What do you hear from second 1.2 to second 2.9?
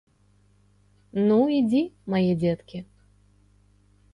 Ну, ідзі, мае дзеткі!